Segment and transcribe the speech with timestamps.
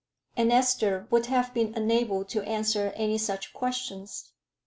[0.35, 4.31] And Esther would have been unable to answer any such questions.